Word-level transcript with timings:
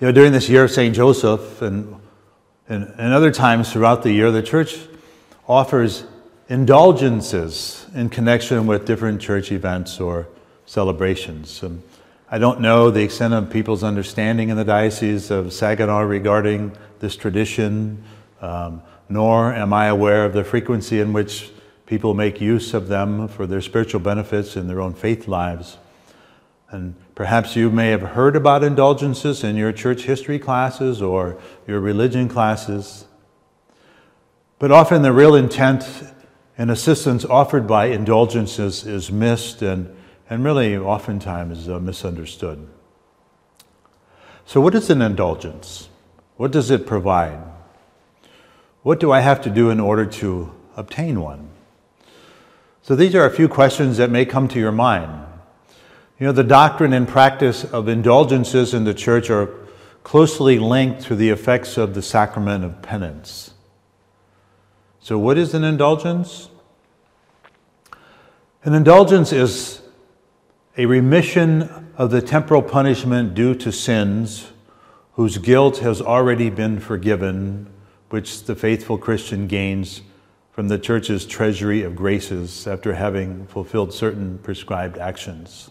You 0.00 0.06
know, 0.06 0.12
during 0.12 0.30
this 0.30 0.48
year 0.48 0.62
of 0.62 0.70
St. 0.70 0.94
Joseph 0.94 1.60
and, 1.60 1.96
and, 2.68 2.84
and 2.98 3.12
other 3.12 3.32
times 3.32 3.72
throughout 3.72 4.04
the 4.04 4.12
year, 4.12 4.30
the 4.30 4.44
church 4.44 4.78
offers 5.48 6.04
indulgences 6.48 7.84
in 7.96 8.08
connection 8.08 8.68
with 8.68 8.86
different 8.86 9.20
church 9.20 9.50
events 9.50 9.98
or 9.98 10.28
celebrations. 10.66 11.64
Um, 11.64 11.82
I 12.30 12.38
don't 12.38 12.60
know 12.60 12.92
the 12.92 13.02
extent 13.02 13.34
of 13.34 13.50
people's 13.50 13.82
understanding 13.82 14.50
in 14.50 14.56
the 14.56 14.64
Diocese 14.64 15.32
of 15.32 15.52
Saginaw 15.52 16.02
regarding 16.02 16.76
this 17.00 17.16
tradition, 17.16 18.04
um, 18.40 18.82
nor 19.08 19.52
am 19.52 19.72
I 19.72 19.86
aware 19.86 20.24
of 20.24 20.32
the 20.32 20.44
frequency 20.44 21.00
in 21.00 21.12
which 21.12 21.50
people 21.86 22.14
make 22.14 22.40
use 22.40 22.72
of 22.72 22.86
them 22.86 23.26
for 23.26 23.48
their 23.48 23.60
spiritual 23.60 23.98
benefits 23.98 24.54
in 24.54 24.68
their 24.68 24.80
own 24.80 24.94
faith 24.94 25.26
lives. 25.26 25.76
And 26.70 26.94
perhaps 27.14 27.56
you 27.56 27.70
may 27.70 27.88
have 27.90 28.02
heard 28.02 28.36
about 28.36 28.62
indulgences 28.62 29.42
in 29.42 29.56
your 29.56 29.72
church 29.72 30.02
history 30.02 30.38
classes 30.38 31.00
or 31.00 31.38
your 31.66 31.80
religion 31.80 32.28
classes. 32.28 33.06
But 34.58 34.70
often 34.70 35.02
the 35.02 35.12
real 35.12 35.34
intent 35.34 35.84
and 36.58 36.70
assistance 36.70 37.24
offered 37.24 37.66
by 37.66 37.86
indulgences 37.86 38.84
is 38.84 39.10
missed 39.10 39.62
and, 39.62 39.94
and 40.28 40.44
really 40.44 40.76
oftentimes 40.76 41.68
uh, 41.68 41.78
misunderstood. 41.78 42.68
So, 44.44 44.60
what 44.60 44.74
is 44.74 44.90
an 44.90 45.00
indulgence? 45.00 45.88
What 46.36 46.50
does 46.50 46.70
it 46.70 46.86
provide? 46.86 47.38
What 48.82 48.98
do 48.98 49.12
I 49.12 49.20
have 49.20 49.40
to 49.42 49.50
do 49.50 49.70
in 49.70 49.78
order 49.78 50.06
to 50.06 50.52
obtain 50.76 51.20
one? 51.20 51.48
So, 52.82 52.96
these 52.96 53.14
are 53.14 53.24
a 53.24 53.30
few 53.30 53.48
questions 53.48 53.98
that 53.98 54.10
may 54.10 54.24
come 54.24 54.48
to 54.48 54.58
your 54.58 54.72
mind. 54.72 55.27
You 56.18 56.26
know, 56.26 56.32
the 56.32 56.42
doctrine 56.42 56.92
and 56.92 57.06
practice 57.06 57.62
of 57.64 57.86
indulgences 57.86 58.74
in 58.74 58.82
the 58.82 58.94
church 58.94 59.30
are 59.30 59.54
closely 60.02 60.58
linked 60.58 61.02
to 61.02 61.14
the 61.14 61.30
effects 61.30 61.76
of 61.76 61.94
the 61.94 62.02
sacrament 62.02 62.64
of 62.64 62.82
penance. 62.82 63.54
So, 64.98 65.16
what 65.16 65.38
is 65.38 65.54
an 65.54 65.62
indulgence? 65.62 66.48
An 68.64 68.74
indulgence 68.74 69.32
is 69.32 69.80
a 70.76 70.86
remission 70.86 71.92
of 71.96 72.10
the 72.10 72.20
temporal 72.20 72.62
punishment 72.62 73.34
due 73.34 73.54
to 73.54 73.70
sins 73.70 74.50
whose 75.12 75.38
guilt 75.38 75.78
has 75.78 76.02
already 76.02 76.50
been 76.50 76.80
forgiven, 76.80 77.70
which 78.10 78.44
the 78.44 78.56
faithful 78.56 78.98
Christian 78.98 79.46
gains 79.46 80.02
from 80.50 80.66
the 80.66 80.80
church's 80.80 81.24
treasury 81.24 81.82
of 81.84 81.94
graces 81.94 82.66
after 82.66 82.94
having 82.94 83.46
fulfilled 83.46 83.94
certain 83.94 84.38
prescribed 84.38 84.98
actions. 84.98 85.70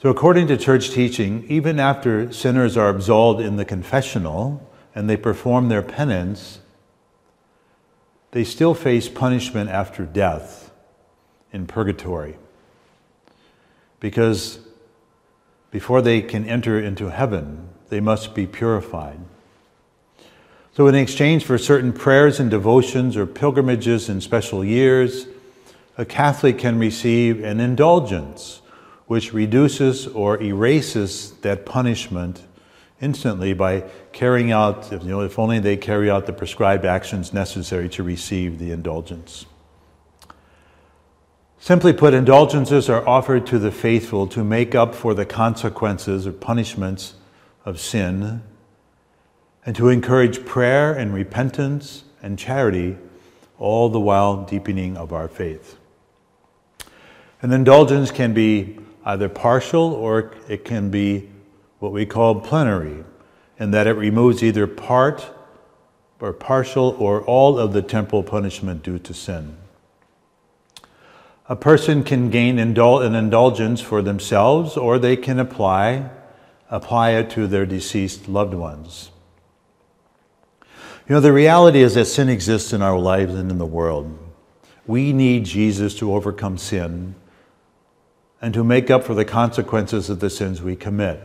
So, 0.00 0.10
according 0.10 0.46
to 0.46 0.56
church 0.56 0.90
teaching, 0.90 1.44
even 1.48 1.80
after 1.80 2.32
sinners 2.32 2.76
are 2.76 2.88
absolved 2.88 3.40
in 3.40 3.56
the 3.56 3.64
confessional 3.64 4.64
and 4.94 5.10
they 5.10 5.16
perform 5.16 5.68
their 5.68 5.82
penance, 5.82 6.60
they 8.30 8.44
still 8.44 8.74
face 8.74 9.08
punishment 9.08 9.70
after 9.70 10.04
death 10.04 10.70
in 11.52 11.66
purgatory. 11.66 12.36
Because 13.98 14.60
before 15.72 16.00
they 16.00 16.22
can 16.22 16.44
enter 16.48 16.78
into 16.78 17.10
heaven, 17.10 17.68
they 17.88 17.98
must 17.98 18.36
be 18.36 18.46
purified. 18.46 19.18
So, 20.74 20.86
in 20.86 20.94
exchange 20.94 21.44
for 21.44 21.58
certain 21.58 21.92
prayers 21.92 22.38
and 22.38 22.48
devotions 22.48 23.16
or 23.16 23.26
pilgrimages 23.26 24.08
in 24.08 24.20
special 24.20 24.64
years, 24.64 25.26
a 25.96 26.04
Catholic 26.04 26.56
can 26.56 26.78
receive 26.78 27.42
an 27.42 27.58
indulgence 27.58 28.62
which 29.08 29.32
reduces 29.32 30.06
or 30.06 30.40
erases 30.40 31.32
that 31.40 31.66
punishment 31.66 32.44
instantly 33.00 33.54
by 33.54 33.82
carrying 34.12 34.52
out, 34.52 34.90
you 34.92 34.98
know, 35.00 35.22
if 35.22 35.38
only 35.38 35.58
they 35.58 35.76
carry 35.76 36.10
out 36.10 36.26
the 36.26 36.32
prescribed 36.32 36.84
actions 36.84 37.32
necessary 37.32 37.88
to 37.88 38.02
receive 38.02 38.58
the 38.58 38.70
indulgence. 38.70 39.46
Simply 41.58 41.92
put, 41.92 42.14
indulgences 42.14 42.88
are 42.88 43.06
offered 43.08 43.46
to 43.46 43.58
the 43.58 43.72
faithful 43.72 44.26
to 44.28 44.44
make 44.44 44.74
up 44.74 44.94
for 44.94 45.14
the 45.14 45.24
consequences 45.24 46.26
or 46.26 46.32
punishments 46.32 47.14
of 47.64 47.80
sin 47.80 48.42
and 49.64 49.74
to 49.74 49.88
encourage 49.88 50.44
prayer 50.44 50.92
and 50.92 51.14
repentance 51.14 52.04
and 52.22 52.38
charity, 52.38 52.96
all 53.58 53.88
the 53.88 54.00
while 54.00 54.44
deepening 54.44 54.96
of 54.96 55.12
our 55.12 55.28
faith. 55.28 55.76
An 57.40 57.52
indulgence 57.52 58.10
can 58.10 58.34
be 58.34 58.78
either 59.04 59.28
partial 59.28 59.92
or 59.92 60.32
it 60.48 60.64
can 60.64 60.90
be 60.90 61.28
what 61.78 61.92
we 61.92 62.04
call 62.04 62.40
plenary, 62.40 63.04
in 63.58 63.70
that 63.70 63.86
it 63.86 63.92
removes 63.92 64.42
either 64.42 64.66
part 64.66 65.30
or 66.20 66.32
partial 66.32 66.96
or 66.98 67.22
all 67.22 67.58
of 67.58 67.72
the 67.72 67.82
temporal 67.82 68.22
punishment 68.22 68.82
due 68.82 68.98
to 68.98 69.14
sin. 69.14 69.56
A 71.48 71.56
person 71.56 72.04
can 72.04 72.28
gain 72.28 72.56
indul- 72.56 73.04
an 73.04 73.14
indulgence 73.14 73.80
for 73.80 74.02
themselves 74.02 74.76
or 74.76 74.98
they 74.98 75.16
can 75.16 75.38
apply, 75.38 76.10
apply 76.70 77.10
it 77.10 77.30
to 77.30 77.46
their 77.46 77.64
deceased 77.64 78.28
loved 78.28 78.54
ones. 78.54 79.10
You 81.08 81.14
know, 81.14 81.20
the 81.20 81.32
reality 81.32 81.80
is 81.80 81.94
that 81.94 82.04
sin 82.04 82.28
exists 82.28 82.74
in 82.74 82.82
our 82.82 82.98
lives 82.98 83.34
and 83.34 83.50
in 83.50 83.56
the 83.56 83.64
world. 83.64 84.18
We 84.86 85.14
need 85.14 85.46
Jesus 85.46 85.94
to 85.96 86.12
overcome 86.12 86.58
sin 86.58 87.14
and 88.40 88.54
to 88.54 88.62
make 88.62 88.90
up 88.90 89.04
for 89.04 89.14
the 89.14 89.24
consequences 89.24 90.08
of 90.08 90.20
the 90.20 90.30
sins 90.30 90.62
we 90.62 90.76
commit. 90.76 91.20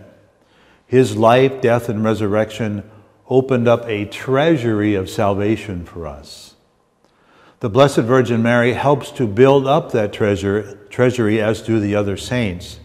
His 0.86 1.16
life, 1.16 1.62
death, 1.62 1.90
and 1.90 2.04
resurrection 2.04 2.90
opened 3.30 3.68
up 3.68 3.86
a 3.88 4.06
treasury 4.06 4.96
of 4.96 5.10
salvation 5.10 5.86
for 5.86 6.08
us. 6.08 6.56
The 7.60 7.70
Blessed 7.70 8.00
Virgin 8.00 8.44
Mary 8.44 8.74
helps 8.74 9.10
to 9.12 9.26
build 9.26 9.66
up 9.66 9.92
that 9.94 10.12
treasure, 10.12 10.76
treasury, 10.90 11.42
as 11.42 11.62
do 11.62 11.80
the 11.80 11.96
other 11.96 12.18
saints. 12.18 12.80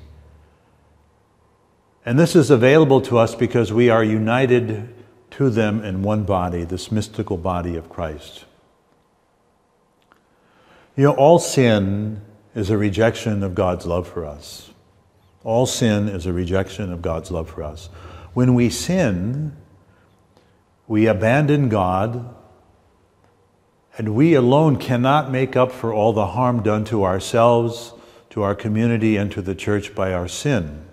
And 2.06 2.18
this 2.18 2.36
is 2.36 2.50
available 2.50 3.00
to 3.02 3.18
us 3.18 3.34
because 3.34 3.72
we 3.72 3.90
are 3.90 4.04
united 4.04 4.94
to 5.32 5.50
them 5.50 5.84
in 5.84 6.02
one 6.02 6.24
body, 6.24 6.64
this 6.64 6.90
mystical 6.92 7.36
body 7.36 7.76
of 7.76 7.90
Christ. 7.90 8.44
You 10.96 11.04
know, 11.04 11.14
all 11.14 11.38
sin 11.38 12.22
is 12.54 12.70
a 12.70 12.78
rejection 12.78 13.42
of 13.42 13.54
God's 13.54 13.86
love 13.86 14.08
for 14.08 14.24
us. 14.24 14.70
All 15.44 15.66
sin 15.66 16.08
is 16.08 16.26
a 16.26 16.32
rejection 16.32 16.92
of 16.92 17.02
God's 17.02 17.30
love 17.30 17.48
for 17.48 17.62
us. 17.62 17.88
When 18.34 18.54
we 18.54 18.70
sin, 18.70 19.56
we 20.86 21.06
abandon 21.06 21.68
God, 21.68 22.34
and 23.96 24.14
we 24.14 24.34
alone 24.34 24.76
cannot 24.76 25.30
make 25.30 25.56
up 25.56 25.72
for 25.72 25.92
all 25.92 26.12
the 26.12 26.28
harm 26.28 26.62
done 26.62 26.84
to 26.86 27.04
ourselves, 27.04 27.92
to 28.30 28.42
our 28.42 28.54
community, 28.54 29.16
and 29.16 29.30
to 29.32 29.42
the 29.42 29.54
church 29.54 29.94
by 29.94 30.12
our 30.12 30.28
sin. 30.28 30.84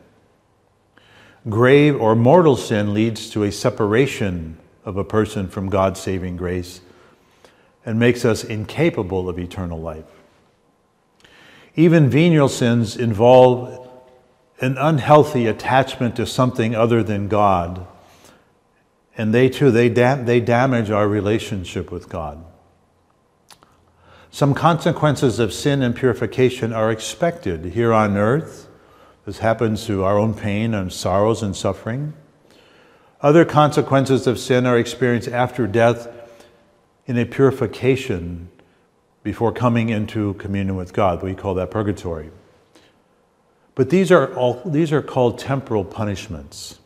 Grave 1.47 1.99
or 1.99 2.15
mortal 2.15 2.55
sin 2.55 2.93
leads 2.93 3.29
to 3.29 3.43
a 3.43 3.51
separation 3.51 4.57
of 4.83 4.97
a 4.97 5.03
person 5.03 5.47
from 5.47 5.69
God's 5.69 5.99
saving 5.99 6.37
grace 6.37 6.81
and 7.85 7.99
makes 7.99 8.25
us 8.25 8.43
incapable 8.43 9.29
of 9.29 9.37
eternal 9.37 9.79
life. 9.79 10.05
Even 11.75 12.09
venial 12.09 12.47
sins 12.47 12.95
involve 12.95 13.85
an 14.61 14.77
unhealthy 14.77 15.47
attachment 15.47 16.15
to 16.15 16.25
something 16.25 16.73
other 16.73 17.03
than 17.03 17.27
God. 17.27 17.85
And 19.17 19.33
they 19.33 19.49
too, 19.49 19.71
they, 19.71 19.89
dam- 19.89 20.25
they 20.25 20.39
damage 20.39 20.89
our 20.89 21.07
relationship 21.07 21.91
with 21.91 22.07
God. 22.07 22.43
Some 24.31 24.53
consequences 24.53 25.39
of 25.39 25.53
sin 25.53 25.81
and 25.81 25.95
purification 25.95 26.73
are 26.73 26.91
expected 26.91 27.65
here 27.65 27.93
on 27.93 28.17
earth. 28.17 28.67
This 29.25 29.39
happens 29.39 29.85
through 29.85 30.03
our 30.03 30.17
own 30.17 30.33
pain 30.33 30.73
and 30.73 30.91
sorrows 30.91 31.41
and 31.41 31.55
suffering. 31.55 32.13
Other 33.21 33.45
consequences 33.45 34.27
of 34.27 34.37
sin 34.37 34.65
are 34.65 34.77
experienced 34.77 35.29
after 35.29 35.67
death 35.67 36.07
in 37.05 37.17
a 37.17 37.25
purification 37.25 38.49
before 39.25 39.51
coming 39.51 39.89
into 39.89 40.35
communion 40.35 40.75
with 40.75 40.93
God. 40.93 41.23
We 41.23 41.33
call 41.33 41.55
that 41.55 41.71
purgatory. 41.71 42.29
But 43.73 43.89
these 43.89 44.11
are, 44.11 44.31
all, 44.35 44.61
these 44.63 44.93
are 44.93 45.01
called 45.01 45.39
temporal 45.39 45.83
punishments. 45.83 46.77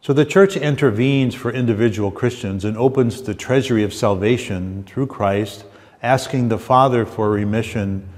So 0.00 0.14
the 0.14 0.24
church 0.24 0.56
intervenes 0.56 1.34
for 1.34 1.52
individual 1.52 2.10
Christians 2.10 2.64
and 2.64 2.78
opens 2.78 3.20
the 3.20 3.34
treasury 3.34 3.84
of 3.84 3.92
salvation 3.92 4.84
through 4.84 5.08
Christ, 5.08 5.66
asking 6.02 6.48
the 6.48 6.58
Father 6.58 7.04
for 7.04 7.28
remission 7.28 8.08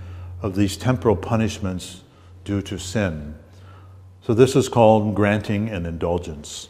of 0.41 0.55
these 0.55 0.77
temporal 0.77 1.17
punishments 1.17 2.03
due 2.45 2.63
to 2.63 2.79
sin. 2.79 3.35
So 4.23 4.33
this 4.33 4.55
is 4.55 4.69
called 4.69 5.17
granting 5.17 5.71
an 5.71 5.87
indulgence. 5.87 6.69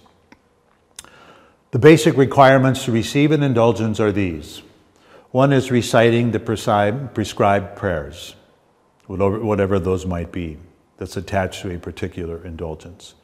The 1.73 1.79
basic 1.79 2.17
requirements 2.17 2.87
to 2.87 2.91
receive 2.91 3.33
an 3.33 3.43
indulgence 3.43 4.01
are 4.01 4.11
these 4.11 4.63
one 5.35 5.53
is 5.53 5.69
reciting 5.69 6.31
the 6.31 6.39
prescribed 6.39 7.75
prayers, 7.75 8.37
whatever 9.09 9.81
those 9.81 10.07
might 10.07 10.31
be. 10.31 10.57
that's 10.97 11.17
attached 11.17 11.63
to 11.63 11.75
a 11.75 11.77
particular 11.77 12.47
indulgence. 12.47 13.15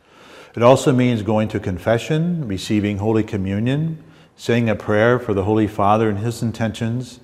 It 0.57 0.63
also 0.65 0.93
means 0.93 1.23
going 1.23 1.47
to 1.51 1.61
confession, 1.61 2.49
receiving 2.49 2.99
Holy 2.99 3.23
Communion, 3.23 4.03
saying 4.35 4.69
a 4.69 4.75
prayer 4.75 5.21
for 5.21 5.35
the 5.35 5.45
Holy 5.45 5.69
Father 5.69 6.09
and 6.09 6.19
his 6.19 6.43
intentions, 6.43 7.21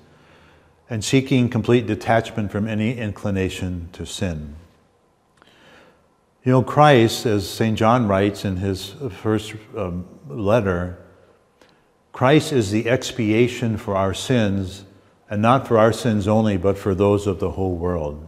and 0.89 1.03
seeking 1.03 1.49
complete 1.49 1.85
detachment 1.85 2.49
from 2.49 2.65
any 2.65 2.97
inclination 2.97 3.89
to 3.91 4.05
sin. 4.05 4.55
You 6.45 6.53
know, 6.53 6.63
Christ, 6.63 7.25
as 7.25 7.45
St. 7.45 7.77
John 7.77 8.07
writes 8.07 8.45
in 8.45 8.55
his 8.55 8.95
first 9.11 9.53
um, 9.75 10.07
letter, 10.29 10.97
Christ 12.17 12.51
is 12.51 12.71
the 12.71 12.89
expiation 12.89 13.77
for 13.77 13.95
our 13.95 14.11
sins, 14.11 14.85
and 15.29 15.39
not 15.39 15.67
for 15.67 15.77
our 15.77 15.93
sins 15.93 16.27
only, 16.27 16.57
but 16.57 16.75
for 16.75 16.95
those 16.95 17.27
of 17.27 17.39
the 17.39 17.51
whole 17.51 17.75
world. 17.75 18.27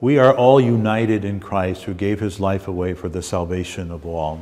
We 0.00 0.16
are 0.16 0.34
all 0.34 0.58
united 0.58 1.26
in 1.26 1.40
Christ 1.40 1.82
who 1.82 1.92
gave 1.92 2.20
his 2.20 2.40
life 2.40 2.66
away 2.66 2.94
for 2.94 3.10
the 3.10 3.22
salvation 3.22 3.90
of 3.90 4.06
all. 4.06 4.40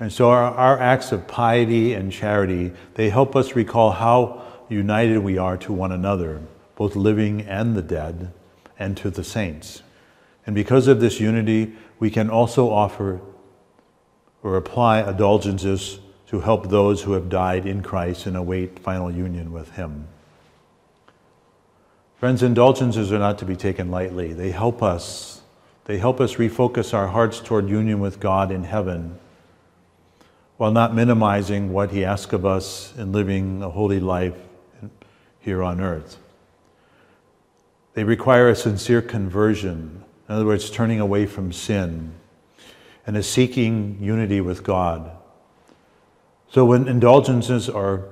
And 0.00 0.12
so 0.12 0.30
our, 0.30 0.52
our, 0.52 0.76
acts 0.76 1.12
of 1.12 1.28
piety 1.28 1.94
and 1.94 2.10
charity, 2.10 2.72
they 2.94 3.10
help 3.10 3.36
us 3.36 3.54
recall 3.54 3.92
how 3.92 4.42
united 4.68 5.18
we 5.18 5.38
are 5.38 5.56
to 5.58 5.72
one 5.72 5.92
another, 5.92 6.42
both 6.74 6.96
living 6.96 7.42
and 7.42 7.76
the 7.76 7.82
dead, 7.82 8.32
and 8.76 8.96
to 8.96 9.08
the 9.08 9.22
saints. 9.22 9.84
And 10.44 10.52
because 10.56 10.88
of 10.88 10.98
this 10.98 11.20
unity, 11.20 11.76
we 12.00 12.10
can 12.10 12.28
also 12.28 12.70
offer 12.70 13.20
or 14.42 14.56
apply 14.56 15.08
indulgences 15.08 16.00
to 16.32 16.40
help 16.40 16.70
those 16.70 17.02
who 17.02 17.12
have 17.12 17.28
died 17.28 17.66
in 17.66 17.82
Christ 17.82 18.24
and 18.24 18.38
await 18.38 18.78
final 18.78 19.10
union 19.10 19.52
with 19.52 19.72
him. 19.72 20.08
Friends, 22.16 22.42
indulgences 22.42 23.12
are 23.12 23.18
not 23.18 23.36
to 23.40 23.44
be 23.44 23.54
taken 23.54 23.90
lightly. 23.90 24.32
They 24.32 24.50
help 24.50 24.82
us. 24.82 25.42
They 25.84 25.98
help 25.98 26.22
us 26.22 26.36
refocus 26.36 26.94
our 26.94 27.08
hearts 27.08 27.38
toward 27.38 27.68
union 27.68 28.00
with 28.00 28.18
God 28.18 28.50
in 28.50 28.64
heaven 28.64 29.18
while 30.56 30.70
not 30.70 30.94
minimizing 30.94 31.70
what 31.70 31.90
He 31.90 32.02
asks 32.02 32.32
of 32.32 32.46
us 32.46 32.94
in 32.96 33.12
living 33.12 33.62
a 33.62 33.68
holy 33.68 34.00
life 34.00 34.36
here 35.38 35.62
on 35.62 35.82
earth. 35.82 36.16
They 37.92 38.04
require 38.04 38.48
a 38.48 38.56
sincere 38.56 39.02
conversion, 39.02 40.02
in 40.30 40.34
other 40.34 40.46
words, 40.46 40.70
turning 40.70 40.98
away 40.98 41.26
from 41.26 41.52
sin 41.52 42.14
and 43.06 43.18
a 43.18 43.22
seeking 43.22 43.98
unity 44.00 44.40
with 44.40 44.62
God. 44.62 45.10
So 46.52 46.64
when 46.64 46.86
indulgences 46.86 47.68
are 47.68 48.04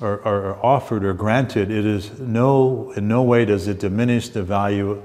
are, 0.00 0.20
are 0.22 0.64
offered 0.64 1.04
or 1.04 1.12
granted, 1.12 1.70
it 1.70 1.84
is 1.84 2.18
no, 2.20 2.92
in 2.92 3.08
no 3.08 3.22
way 3.22 3.44
does 3.44 3.66
it 3.66 3.80
diminish 3.80 4.28
the 4.28 4.42
value 4.42 5.02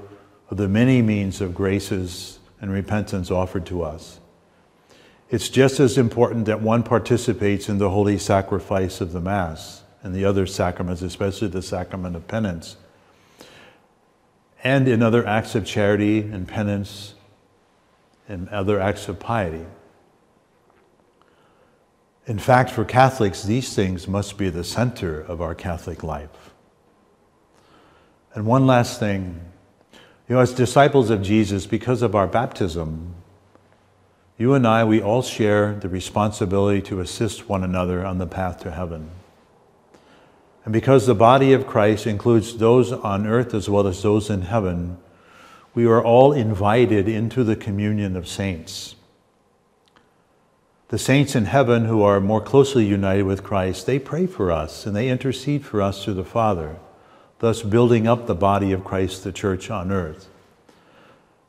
of 0.50 0.56
the 0.56 0.68
many 0.68 1.02
means 1.02 1.40
of 1.40 1.54
graces 1.54 2.38
and 2.60 2.70
repentance 2.70 3.30
offered 3.30 3.66
to 3.66 3.82
us. 3.82 4.20
It's 5.30 5.48
just 5.48 5.80
as 5.80 5.98
important 5.98 6.46
that 6.46 6.60
one 6.60 6.82
participates 6.82 7.68
in 7.68 7.78
the 7.78 7.90
holy 7.90 8.18
sacrifice 8.18 9.00
of 9.00 9.12
the 9.12 9.20
Mass 9.20 9.82
and 10.02 10.14
the 10.14 10.24
other 10.24 10.46
sacraments, 10.46 11.02
especially 11.02 11.48
the 11.48 11.62
sacrament 11.62 12.14
of 12.14 12.28
penance, 12.28 12.76
and 14.62 14.86
in 14.86 15.02
other 15.02 15.26
acts 15.26 15.54
of 15.54 15.66
charity 15.66 16.20
and 16.20 16.46
penance 16.46 17.14
and 18.28 18.48
other 18.50 18.80
acts 18.80 19.08
of 19.08 19.18
piety. 19.18 19.66
In 22.26 22.38
fact, 22.38 22.70
for 22.70 22.84
Catholics, 22.84 23.42
these 23.42 23.74
things 23.74 24.08
must 24.08 24.38
be 24.38 24.48
the 24.48 24.64
center 24.64 25.20
of 25.20 25.42
our 25.42 25.54
Catholic 25.54 26.02
life. 26.02 26.52
And 28.34 28.46
one 28.46 28.66
last 28.66 28.98
thing 28.98 29.40
you 30.28 30.36
know, 30.36 30.40
as 30.40 30.54
disciples 30.54 31.10
of 31.10 31.20
Jesus, 31.20 31.66
because 31.66 32.00
of 32.00 32.14
our 32.14 32.26
baptism, 32.26 33.14
you 34.38 34.54
and 34.54 34.66
I, 34.66 34.82
we 34.82 35.02
all 35.02 35.20
share 35.20 35.74
the 35.74 35.88
responsibility 35.88 36.80
to 36.82 37.00
assist 37.00 37.46
one 37.48 37.62
another 37.62 38.06
on 38.06 38.16
the 38.16 38.26
path 38.26 38.60
to 38.60 38.70
heaven. 38.70 39.10
And 40.64 40.72
because 40.72 41.06
the 41.06 41.14
body 41.14 41.52
of 41.52 41.66
Christ 41.66 42.06
includes 42.06 42.56
those 42.56 42.90
on 42.90 43.26
earth 43.26 43.52
as 43.52 43.68
well 43.68 43.86
as 43.86 44.02
those 44.02 44.30
in 44.30 44.42
heaven, 44.42 44.96
we 45.74 45.84
are 45.84 46.02
all 46.02 46.32
invited 46.32 47.06
into 47.06 47.44
the 47.44 47.54
communion 47.54 48.16
of 48.16 48.26
saints. 48.26 48.96
The 50.88 50.98
saints 50.98 51.34
in 51.34 51.46
heaven 51.46 51.86
who 51.86 52.02
are 52.02 52.20
more 52.20 52.40
closely 52.40 52.84
united 52.84 53.22
with 53.22 53.42
Christ, 53.42 53.86
they 53.86 53.98
pray 53.98 54.26
for 54.26 54.52
us 54.52 54.86
and 54.86 54.94
they 54.94 55.08
intercede 55.08 55.64
for 55.64 55.80
us 55.80 56.04
through 56.04 56.14
the 56.14 56.24
Father, 56.24 56.76
thus 57.38 57.62
building 57.62 58.06
up 58.06 58.26
the 58.26 58.34
body 58.34 58.72
of 58.72 58.84
Christ, 58.84 59.24
the 59.24 59.32
church 59.32 59.70
on 59.70 59.90
earth. 59.90 60.28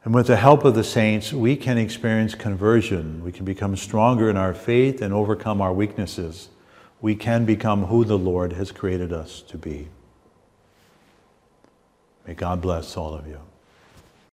And 0.06 0.14
with 0.14 0.28
the 0.28 0.38
help 0.38 0.64
of 0.64 0.76
the 0.76 0.84
saints, 0.84 1.34
we 1.34 1.56
can 1.56 1.78
experience 1.78 2.36
conversion. 2.36 3.24
We 3.24 3.32
can 3.32 3.44
become 3.44 3.76
stronger 3.76 4.30
in 4.30 4.38
our 4.38 4.54
faith 4.54 5.02
and 5.02 5.14
overcome 5.14 5.62
our 5.62 5.74
weaknesses. 5.74 6.50
We 7.02 7.16
can 7.16 7.44
become 7.44 7.86
who 7.86 8.06
the 8.06 8.18
Lord 8.18 8.54
has 8.54 8.72
created 8.72 9.12
us 9.12 9.42
to 9.48 9.58
be. 9.58 9.90
May 12.28 12.36
God 12.36 12.62
bless 12.62 12.96
all 12.96 13.16
of 13.16 13.28
you. 13.28 13.40